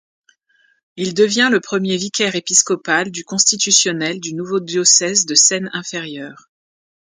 Il 0.95 1.13
devient 1.13 1.49
le 1.51 1.59
premier 1.59 1.95
vicaire 1.95 2.35
épiscopal 2.35 3.11
du 3.11 3.23
constitutionnel 3.23 4.19
du 4.19 4.33
nouveau 4.33 4.59
diocèse 4.59 5.27
de 5.27 5.35
Seine-Inférieure. 5.35 6.45